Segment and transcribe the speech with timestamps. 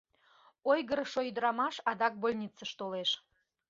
[0.71, 3.09] Ойгырышо ӱдырамаш адак больницыш толеш.